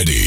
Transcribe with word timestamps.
ready? 0.00 0.24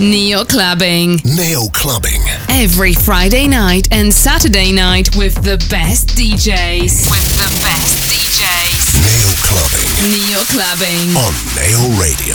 Neo 0.00 0.44
Clubbing. 0.44 1.20
Neo 1.24 1.68
Clubbing. 1.72 2.22
Every 2.48 2.94
Friday 2.94 3.46
night 3.46 3.86
and 3.92 4.12
Saturday 4.12 4.72
night 4.72 5.14
with 5.14 5.36
the 5.44 5.56
best 5.70 6.08
DJs. 6.08 7.08
With 7.10 7.28
the 7.38 7.50
best 7.62 8.10
DJs. 8.10 8.94
Neo 8.98 9.29
Clubbing. 9.29 9.29
Neo 9.30 10.44
Clubbing. 10.44 11.14
On 11.14 11.30
Neo 11.54 12.00
Radio. 12.00 12.34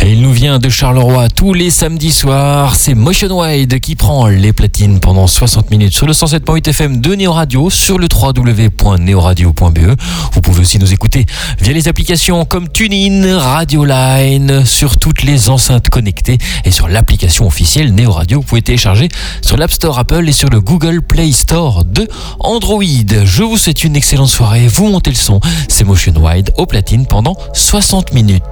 Et 0.00 0.12
il 0.12 0.20
nous 0.20 0.32
vient 0.32 0.58
de 0.58 0.68
Charleroi 0.68 1.28
tous 1.30 1.54
les 1.54 1.70
samedis 1.70 2.12
soirs. 2.12 2.74
C'est 2.74 2.94
Motion 2.94 3.40
Wide 3.40 3.80
qui 3.80 3.96
prend 3.96 4.26
les 4.26 4.52
platines 4.52 5.00
pendant 5.00 5.26
60 5.26 5.70
minutes 5.70 5.94
sur 5.94 6.06
le 6.06 6.12
107.8 6.12 6.68
FM 6.68 7.00
de 7.00 7.14
Neo 7.14 7.32
Radio, 7.32 7.70
sur 7.70 7.98
le 7.98 8.06
www.neoradio.be. 8.12 9.96
Vous 10.32 10.40
pouvez 10.42 10.60
aussi 10.60 10.78
nous 10.78 10.92
écouter 10.92 11.24
via 11.60 11.72
les 11.72 11.88
applications 11.88 12.44
comme 12.44 12.68
TuneIn, 12.68 13.38
Radioline, 13.38 14.66
sur 14.66 14.98
toutes 14.98 15.22
les 15.22 15.48
enceintes 15.48 15.88
connectées 15.88 16.36
et 16.66 16.70
sur 16.70 16.88
l'application 16.88 17.46
officielle 17.46 17.94
Neo 17.94 18.12
Radio. 18.12 18.40
Vous 18.40 18.46
pouvez 18.46 18.62
télécharger 18.62 19.08
sur 19.40 19.56
l'App 19.56 19.72
Store 19.72 19.98
Apple 19.98 20.28
et 20.28 20.32
sur 20.32 20.50
le 20.50 20.60
Google 20.60 21.00
Play 21.00 21.32
Store 21.32 21.84
de 21.86 22.06
Android. 22.40 22.82
Je 23.24 23.42
vous 23.42 23.56
souhaite 23.56 23.82
une 23.84 23.96
excellente 23.96 24.28
soirée. 24.28 24.68
Vous 24.68 24.88
montez 24.88 25.10
le 25.10 25.16
son. 25.16 25.40
C'est 25.68 25.84
Motion 25.84 26.12
Wide 26.16 26.25
au 26.56 26.66
platine 26.66 27.06
pendant 27.06 27.36
60 27.52 28.12
minutes. 28.12 28.42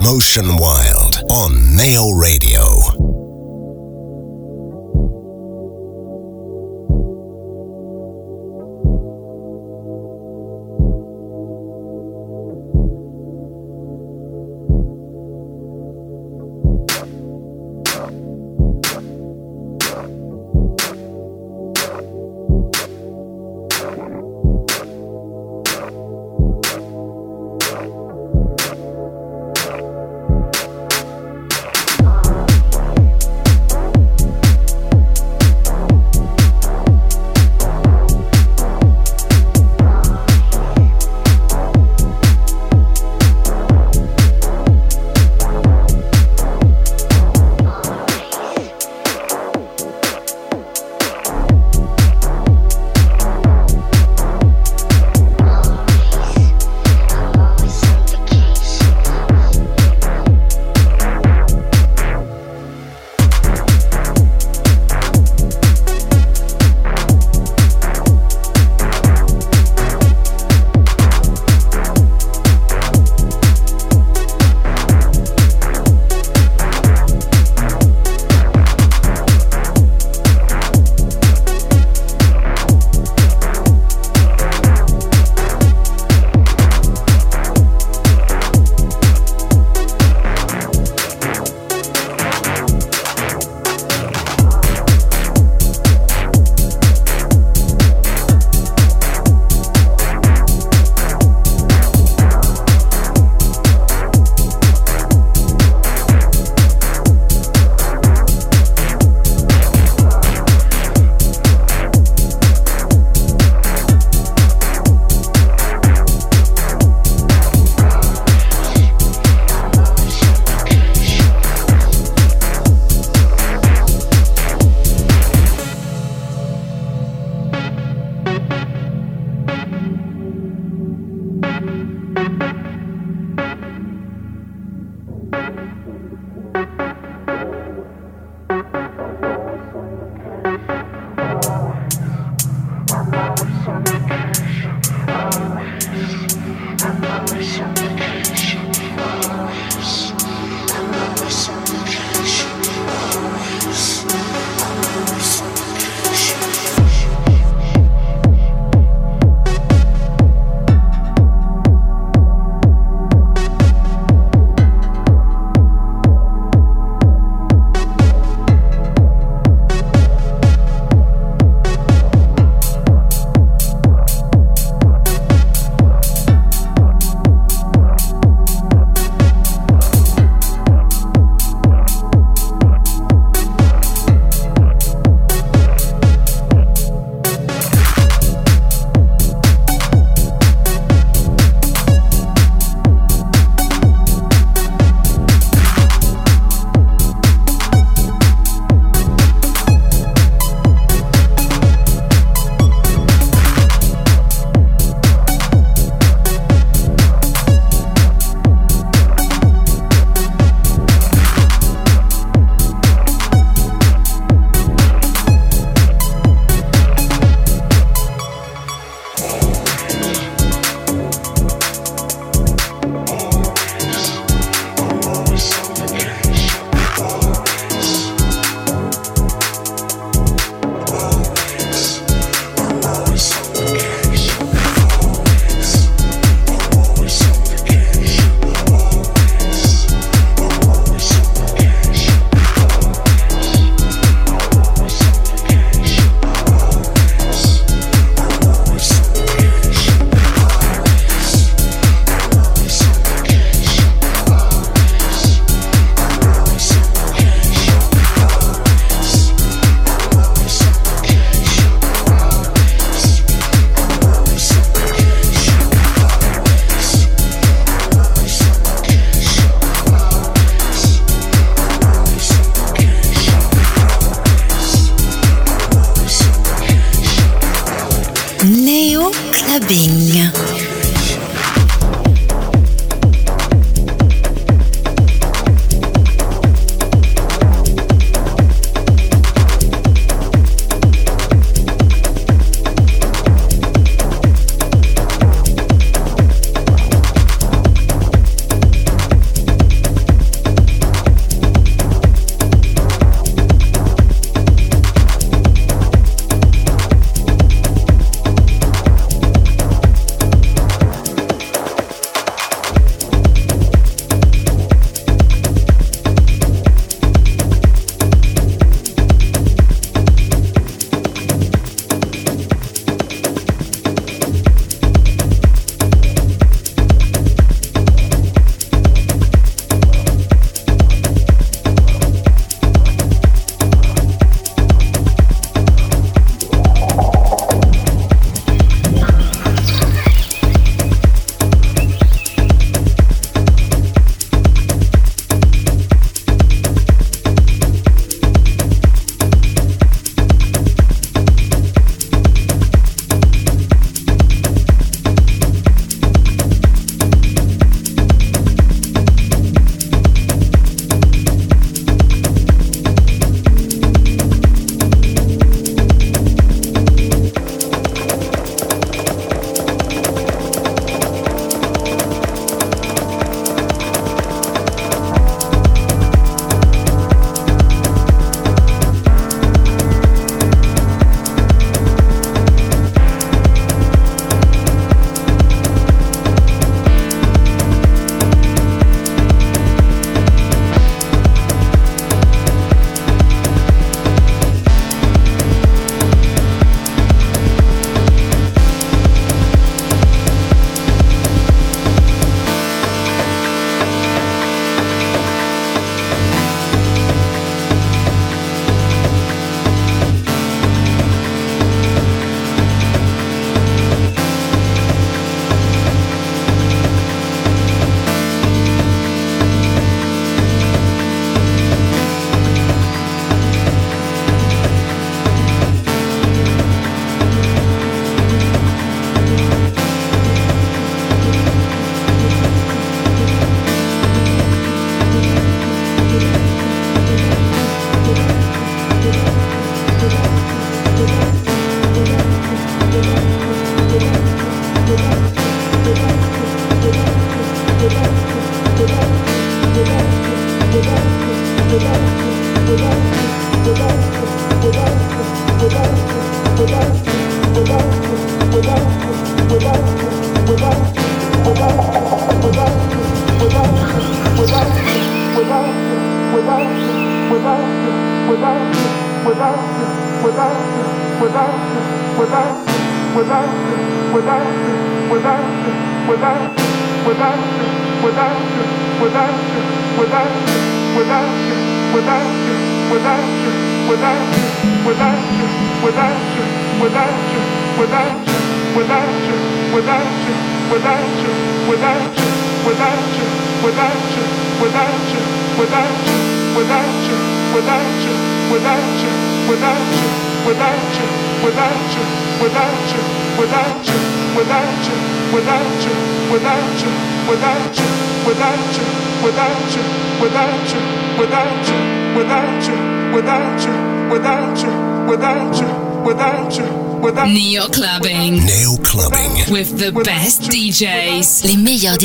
Motion 0.00 0.44
Wild 0.44 1.24
on 1.30 1.50
Neo 1.76 2.12
Radio. 2.20 3.11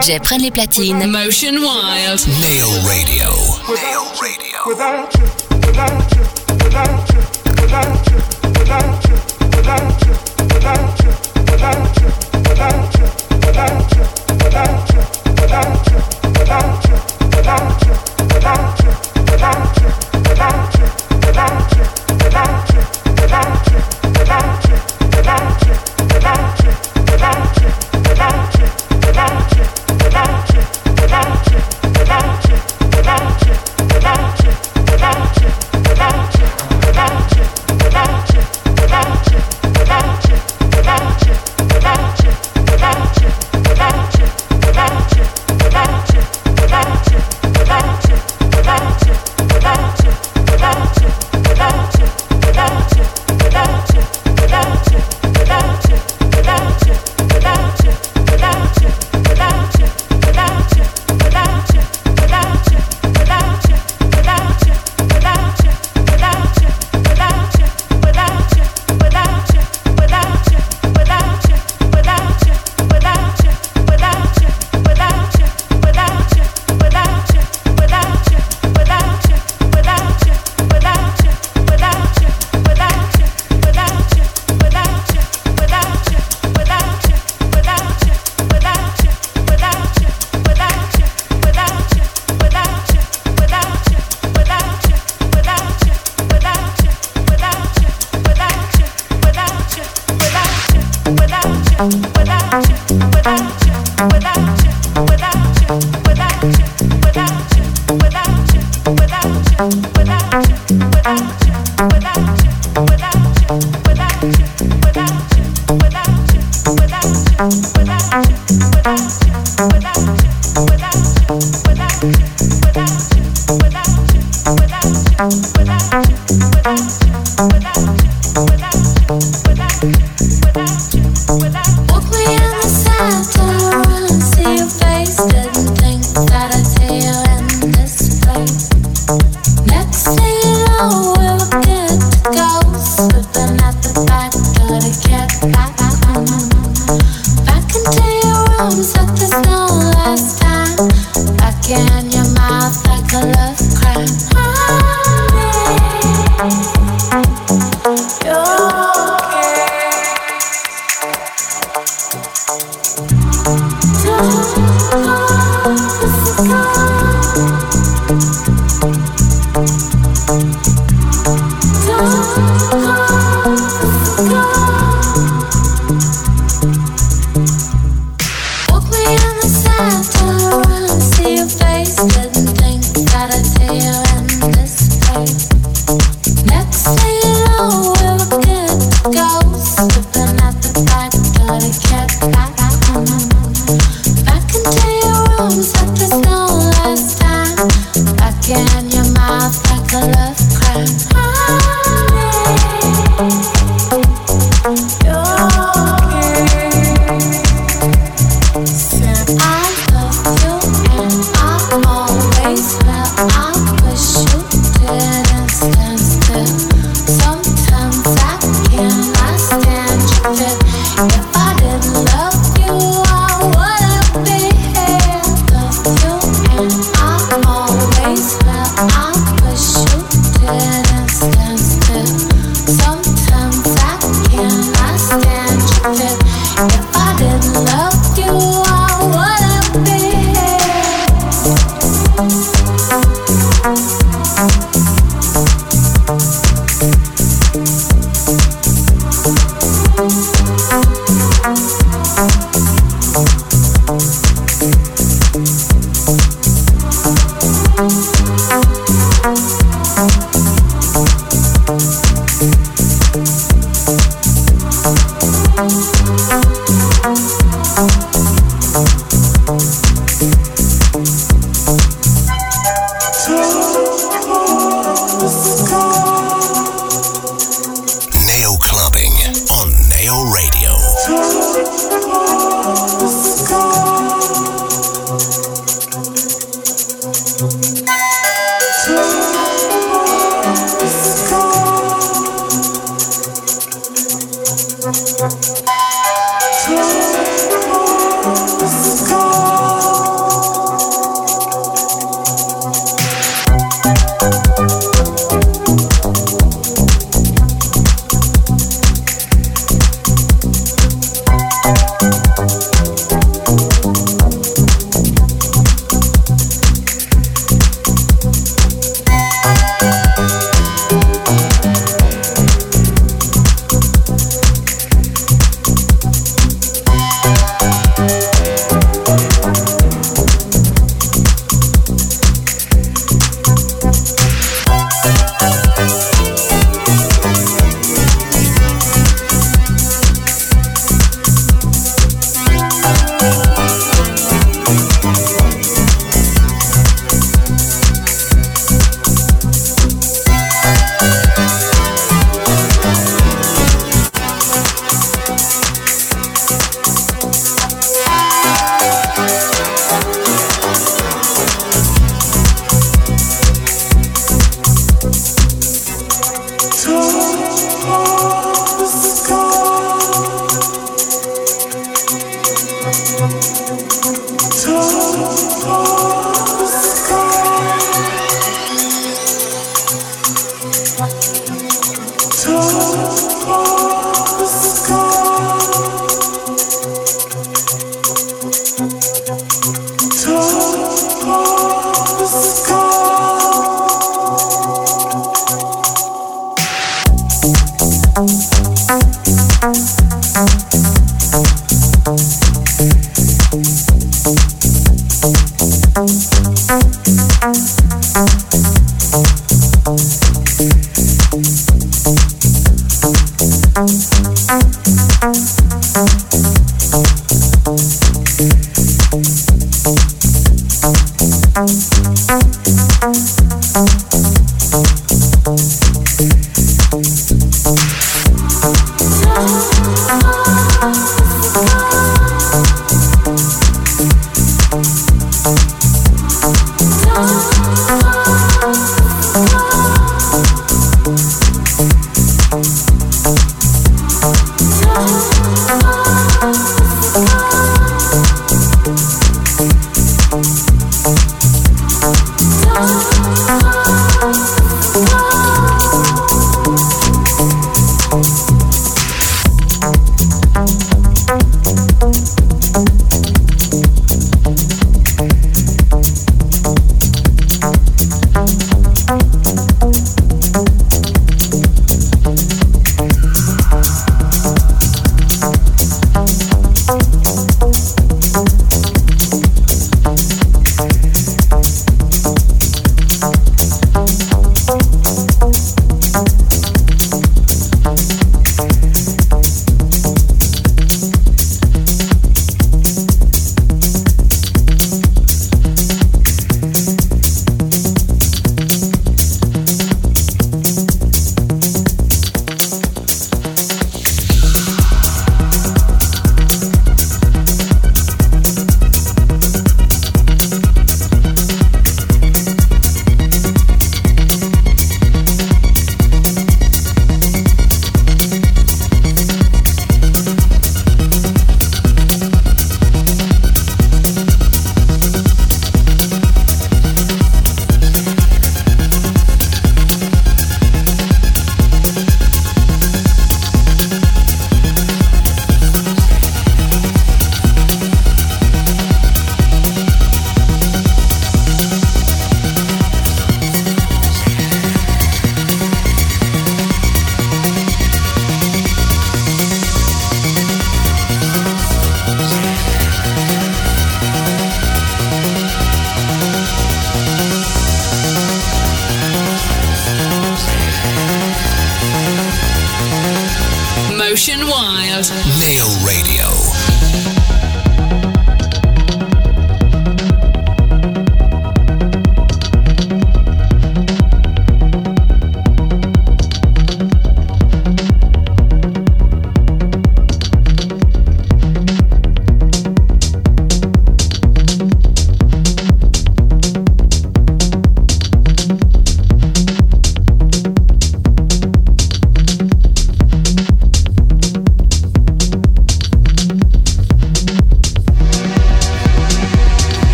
DJ 0.00 0.18
prennent 0.20 0.42
les 0.42 0.50
platines. 0.50 1.06
Motion 1.06 1.52
Wild. 1.52 2.26
Nail 2.40 2.64
Radio. 2.86 3.28
Nail 3.68 3.98
Radio. 4.20 4.50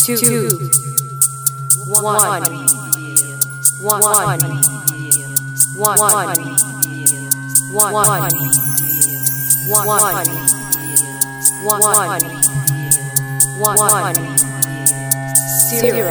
Two, 0.00 0.70
one, 1.86 2.04
one, 2.04 2.42
one, 3.80 4.00
one, 4.00 4.10
one, 4.10 4.40
one, 7.72 8.00
one, 13.60 13.78
one, 13.78 14.33
zero. 15.70 16.04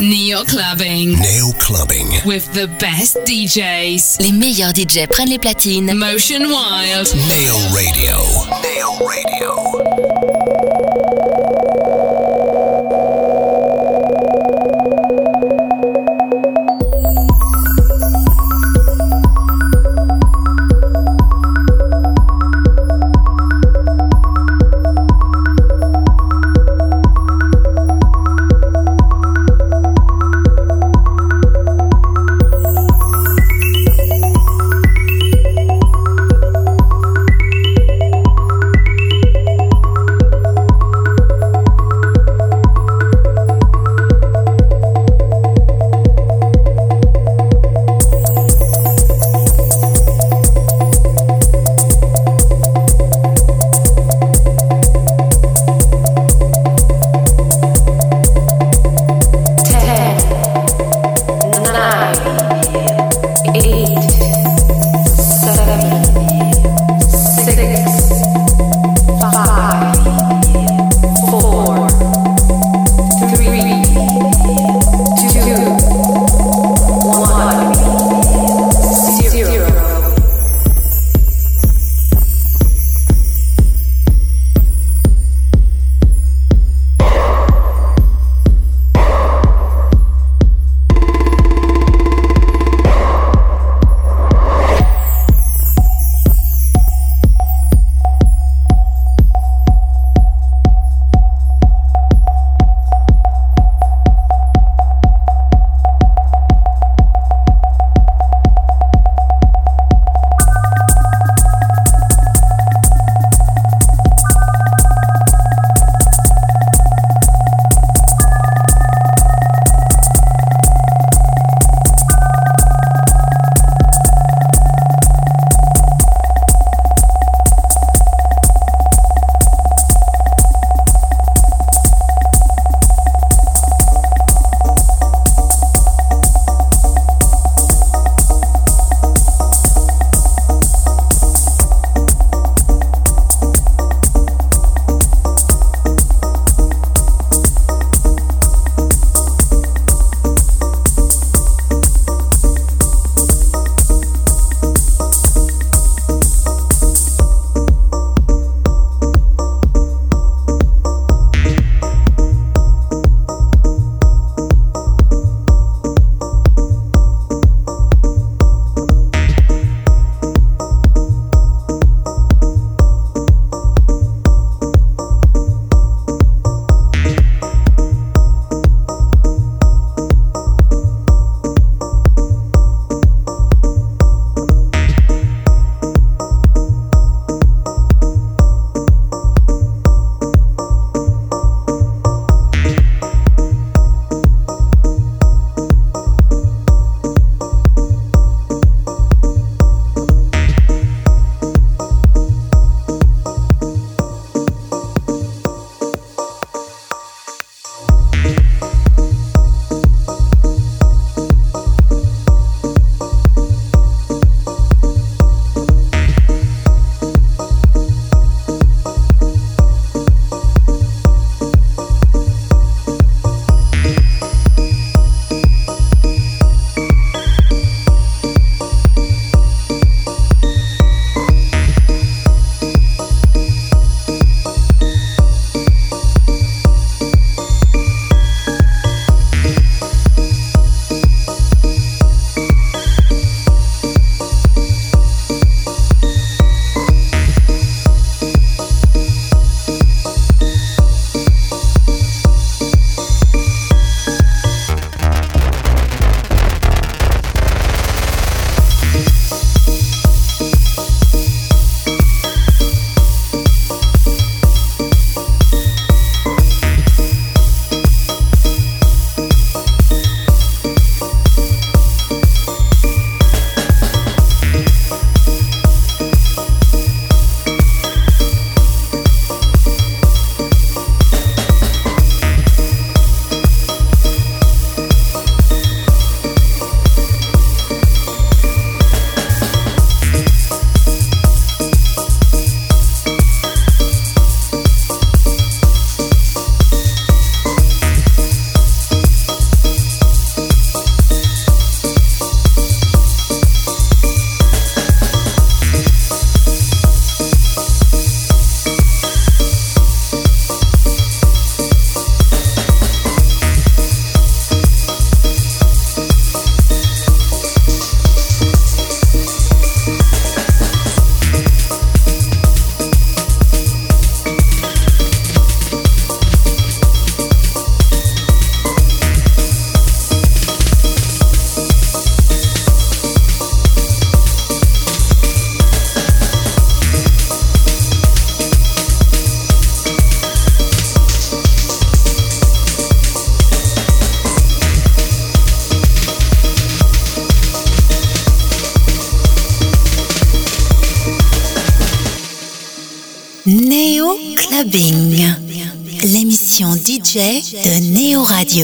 Neo 0.00 0.44
Clubbing 0.44 1.16
Neo 1.18 1.52
Clubbing. 1.60 2.08
with 2.24 2.52
the 2.52 2.66
best 2.78 3.18
DJs. 3.26 4.18
Les 4.20 4.32
meilleurs 4.32 4.72
DJ 4.72 5.06
prennent 5.08 5.28
les 5.28 5.38
platines. 5.38 5.92
Motion 5.94 6.40
Wild. 6.40 7.14
Neo 7.28 7.56
Radio. 7.72 8.16
Neo 8.62 9.06
Radio. 9.06 9.85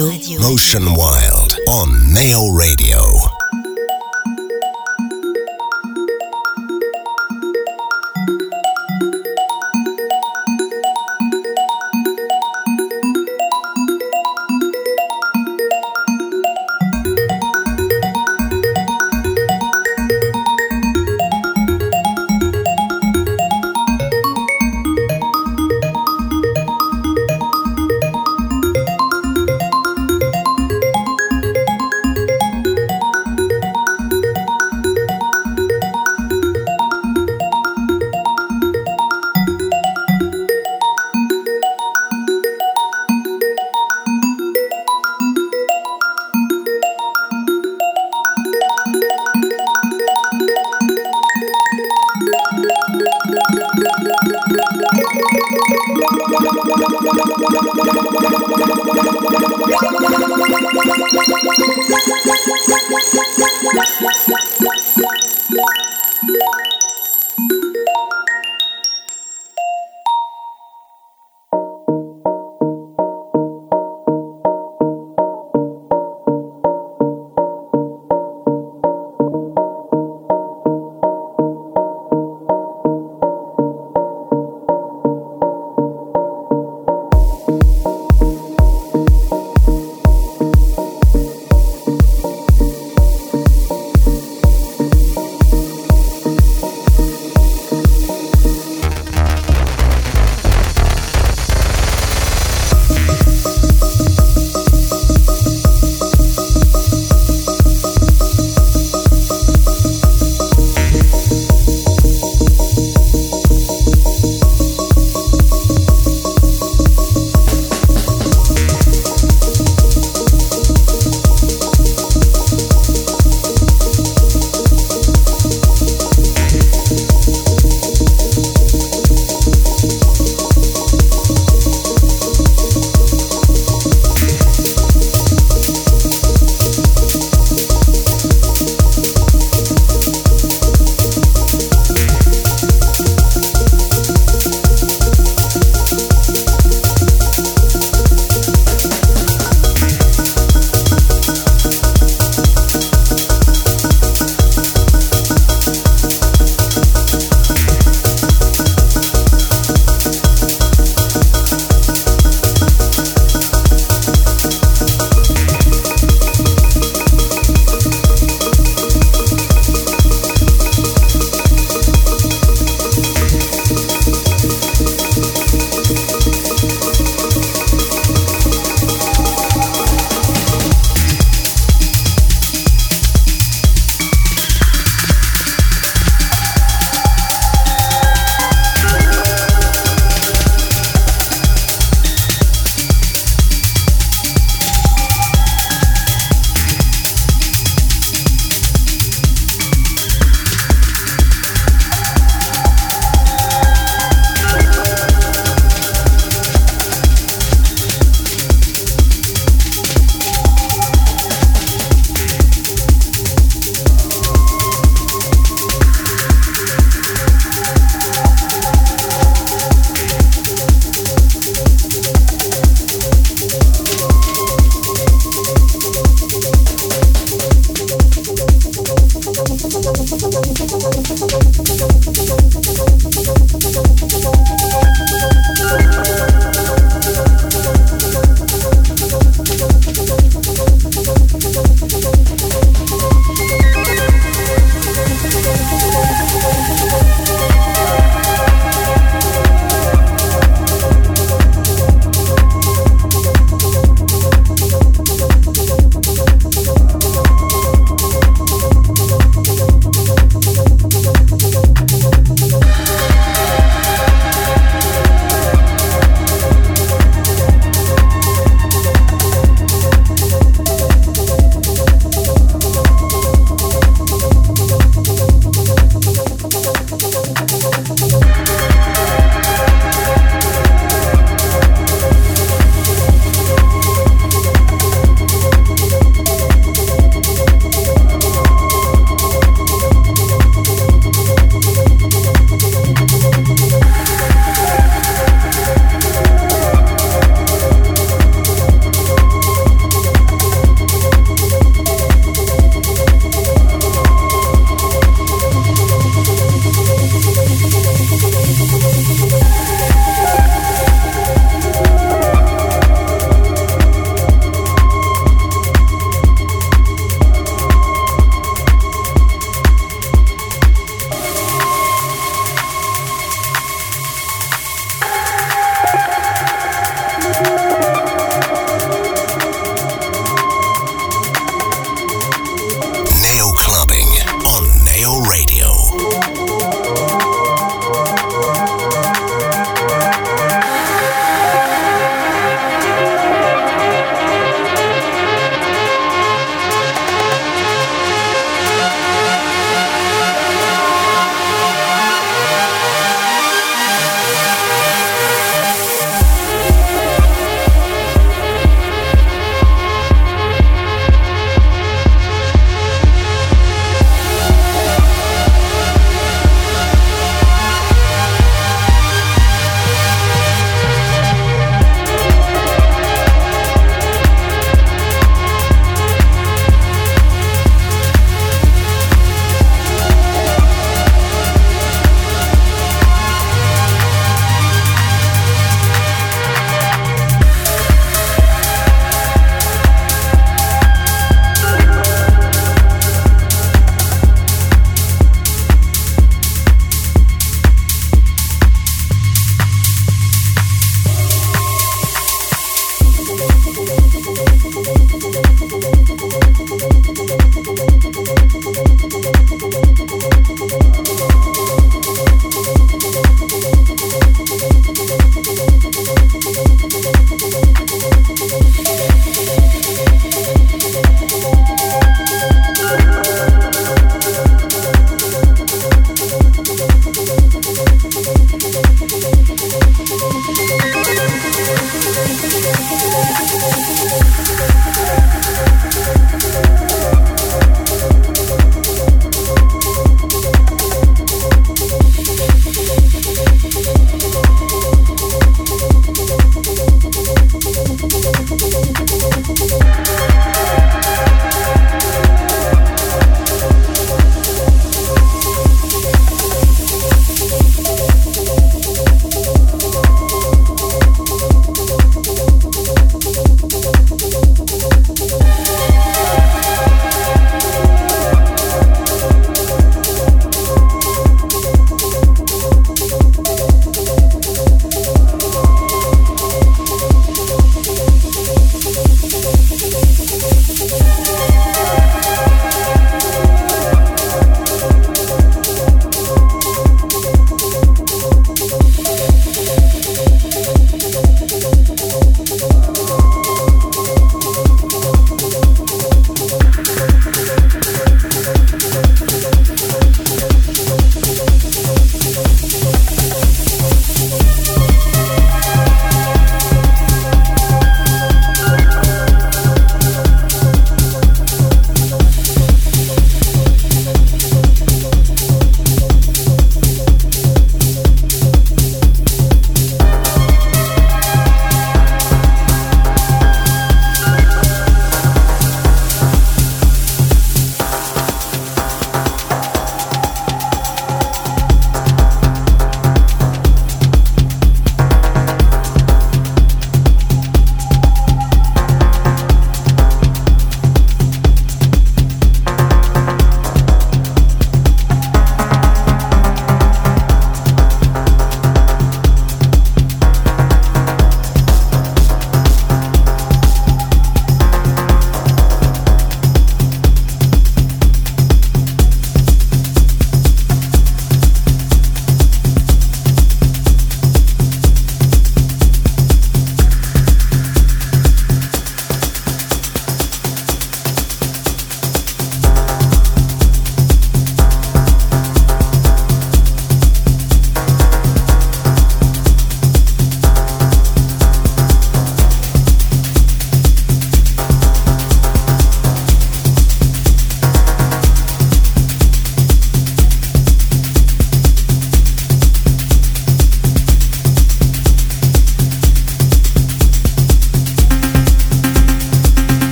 Radio. 0.00 0.40
Motion 0.40 0.94
Wild 0.94 1.54
on 1.68 2.14
Neo 2.14 2.48
Radio. 2.48 2.91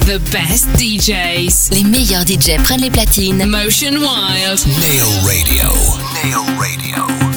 The 0.00 0.18
best 0.30 0.68
DJs. 0.76 1.70
Les 1.72 1.84
meilleurs 1.84 2.24
DJ 2.24 2.56
prennent 2.62 2.80
les 2.80 2.90
platines. 2.90 3.44
Motion 3.46 3.92
Wild. 3.92 4.66
Neo 4.80 5.08
Radio. 5.24 5.68
Neo 6.24 6.42
Radio. 6.58 7.35